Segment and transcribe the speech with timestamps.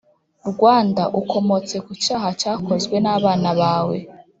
[0.51, 3.97] Rwanda ukomotse ku cyaha cyakozwe nabana bawe